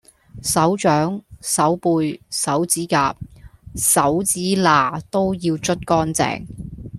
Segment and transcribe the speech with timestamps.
[0.41, 3.15] 手掌、手背、手指甲、
[3.75, 6.43] 手指罅都要捽乾淨